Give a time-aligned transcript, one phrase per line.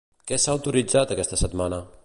[0.29, 1.83] Què s'ha autoritzat aquesta setmana?